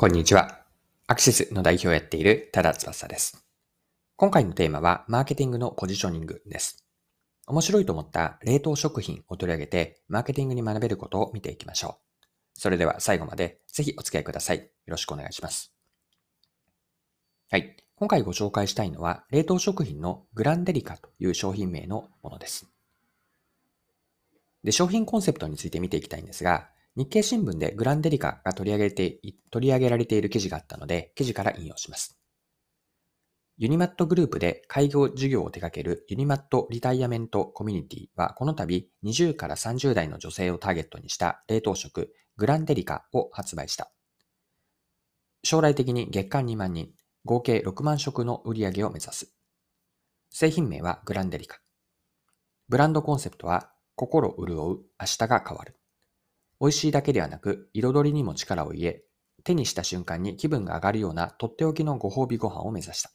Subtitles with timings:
[0.00, 0.62] こんにちは。
[1.08, 3.44] アクシスの代表をやっている多田翼です。
[4.16, 6.86] 今回のテーマは、マーケティングのポジショニングです。
[7.46, 12.26] 面白いと思った冷凍食品を取り上げて、マーケティングに学べることを見ていきましょう。
[12.54, 14.60] それでは最後までぜひお付き合いください。
[14.60, 15.74] よろしくお願いします。
[17.50, 17.76] はい。
[17.94, 22.66] 今回ご紹介したいのは、冷凍食品のグランデリカという商品名のものです。
[24.64, 29.20] で、商品コンセプトについて見ていきたいんですが、日経新聞でグランデリカが取り上げて、
[29.50, 32.20] 取り上げられている記事があったので、記事から引用します。
[33.58, 43.92] ユニマットグループで開業事業を手掛けるユニマットリタイアメントコミュニティはこの度20から30代の女性をターゲットにした冷凍食グランデリカを発売した。
[45.44, 46.88] 将来的に月間2万人、
[47.26, 49.34] 合計6万食の売り上げを目指す。
[50.30, 51.58] 製品名はグランデリカ。
[52.70, 55.79] ブランドコンセプトは心潤う明日が変わる。
[56.60, 59.02] 美味しいだけではなく、彩りにも力を入れ、
[59.44, 63.10] 手にした瞬間に気分が上がるようなとっておきのご褒美ご飯を目指した。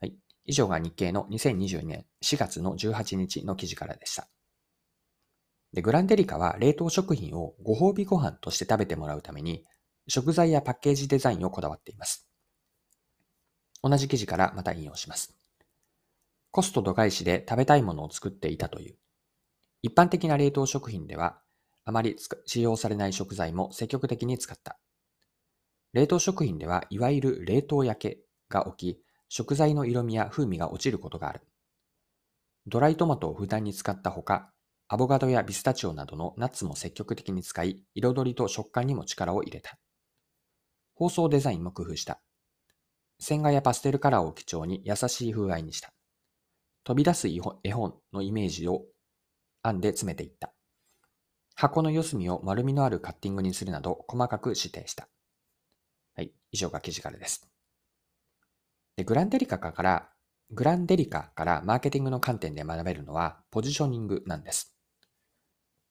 [0.00, 0.16] はい。
[0.44, 4.28] 以上が日経の2022年4月の18日の記事からでした。
[5.72, 9.64] で、グランデリカは冷凍食品をご褒美ご飯として食べてもらうために、
[10.08, 12.28] 食材やパッケージデザインをこだわっています。
[13.82, 15.34] 同じ記事からまた引用します。
[16.50, 18.96] コスト度外視で食べたいものを作っていたという。
[19.80, 21.40] 一般的な冷凍食品では、
[21.84, 22.16] あまり
[22.46, 24.78] 使用されない食材も積極的に使った。
[25.92, 31.40] 冷凍食品では、いわゆる冷凍焼けが起き、食材の色味や風味が落ちることがある。
[32.66, 34.52] ドライトマトをふだんに使ったほか、
[34.88, 39.78] アボカドやビスタチオなどのナッツも積極的に使い、彩りと食感にも力を入れた。
[40.94, 42.20] 包装デザインも工夫した。
[43.18, 45.92] 線画やパステルカラーを基調に優しい風合いにした。
[46.84, 48.82] 飛び出す絵本のイメージを
[49.62, 50.52] 編んで詰めていった。
[51.62, 55.06] 箱の四隅を丸みのあるカッティングにするなど細かく指定した。
[56.16, 57.48] はい、以上が記事からです。
[58.96, 60.08] でグランデリカから、
[60.50, 64.76] グランデリカからマーケティングの観点で学べるのはポジショニングなんです。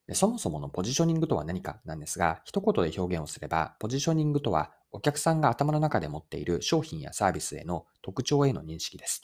[0.08, 9.22] でそもそものポジショニングとは何かなんですが、一言で表現をすれば、ポジショニングとはお客さんが頭の中で持っている商品やサービスへの特徴への認識です。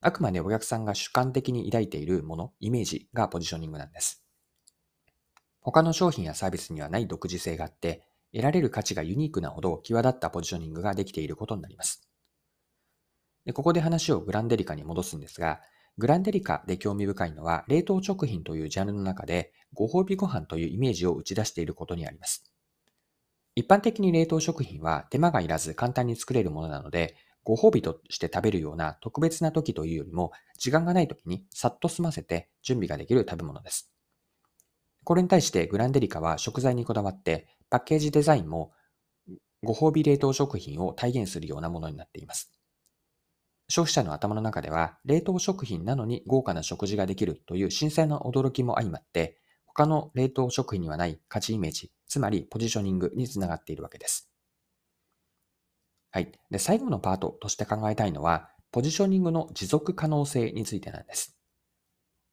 [0.00, 4.25] あくまでお客さんが主観的に抱いているもの、イメージがポジショニングなんです。
[5.66, 12.08] 他の商品やサービスにはない独自性があって、得られる価値がユニークなほど際立ったポジショニングができていることになります。
[13.44, 15.60] でここで話をグランデリカに戻すんですが、
[15.98, 22.48] グランデリカで興味深いのは、冷凍食品というジャンルの中で、ご褒美ご飯というイメージを打ち出していることにあります。
[23.56, 33.95] 一般的に冷凍食品は手間がいらず簡単に作れるものなので、ご褒美として食べるような特別な時というよりも、時間がない時にさっと済ませて準備ができる食べ物です。
[35.06, 38.72] これに対してグランデリカは食材にこだわってパッケージデザインも
[39.62, 42.52] ご褒美冷凍食品を体現するようなものになっています。
[43.68, 54.32] 消費者の頭の中では冷凍食品なのに豪華な食事ができるという新鮮な驚きも相まって他の冷凍食品にはない価値イメージ、つまりポジショニングにつながっているわけです。
[56.10, 56.32] はい。
[56.50, 61.35] で、最後のパートとして考えたいのは、ポジショニングの持続可能性についてなんです。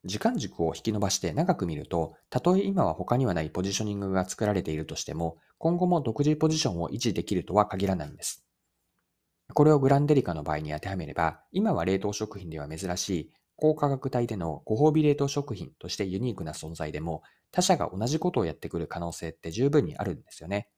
[0.06, 8.44] 時間軸を引き伸ばして長く見ると、たとえ今は他にはないポジショニングが作られているとしても、今後も独自ポジションを維持できるとは限らないんです。
[9.54, 20.68] これをグランデリカの場合に当てはめれば、今は冷凍食品では珍しい高価格帯でのご褒美冷凍食品としてユニークな存在でも、他社が同じことをやってくる可能性って十分にあるんですよね。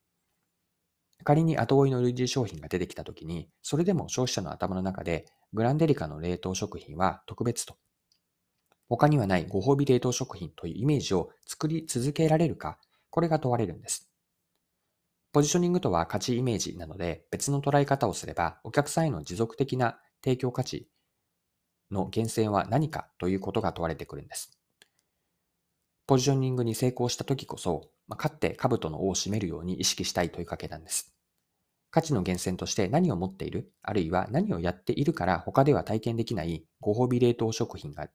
[1.25, 7.75] 仮に後追いの類似商品が出てきたときに、それでも消費者の頭の中で、グランデリカの冷凍食品は特別と
[8.89, 14.09] 他にはないご褒美冷凍食品というイメージを作り続けられるか、これが問われるんです。
[15.33, 20.87] ポジショニングとは価値イメージなので別の捉え方をすればお客さんへの持続的な提供価値
[21.91, 24.57] の源泉は何かということが問われてくるんです。
[26.07, 31.13] ポジショニングに成功した時こそ、まあ、勝って兜の尾を締めるように意識したいといかけなんです。
[31.91, 38.07] 価値の源泉として何を持っている、あるいは何をやっているから他では体験できないご褒美冷凍食品が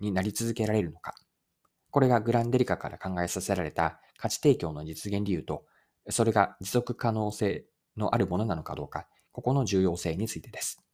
[0.00, 1.14] になり続けられるのか。
[1.90, 5.64] これがグランデリカから考えさせられた価値提供の実現理由と、
[6.10, 7.64] それが持続可能性
[7.96, 10.84] のあるものなのかどうか、ここの重要性についてです。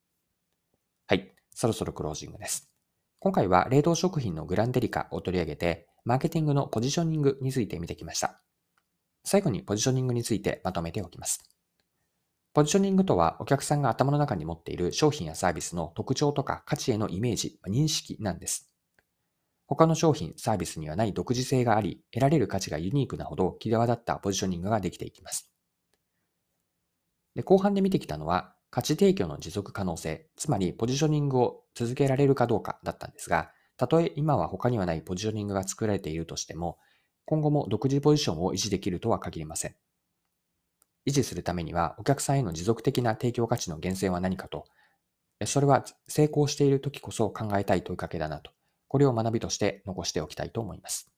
[1.07, 2.71] はい、そろそろクロージングです。
[3.19, 8.43] 今回は冷凍食品のグランデリカを取り上げて、マーケティングのポジショニングについて見てきました。
[9.25, 11.43] 最後にポジショニングについてまとめておきます。
[12.53, 18.74] ポジショニングとはお客さんが頭の中に持っている商品やサービスの特徴とか価値へのイメージ、認識なんです。
[19.67, 25.51] 他の商品、サービスにはない独自性があり、得られる価値がユニークなほど際立ったポジショニングができていきます。
[27.35, 36.79] で、後半で見てきたのは、価値提供の持続可能性、つまりポジショニングを続けられるかどうかだったんですが、たとえ今は他にはないポジショニングが作られているとしても、
[37.25, 39.77] 今後も独自ポジションを維持できるとは限りません。
[41.07, 44.67] 維持するためには、お客さんへの持続的な提供価値の源泉は何かと、
[45.47, 48.53] それは成功している時こそ考えたい問いかけだなと、
[48.95, 51.11] これを学びとして残しておきたいと思います。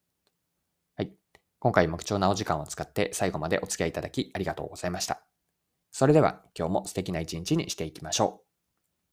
[0.97, 1.13] はい。
[1.59, 5.21] 今回も貴重なお時間を使って最後までお付き合いいただきありがとうございました。
[5.93, 8.46] それでは今日も素敵な一日にしていきましょう。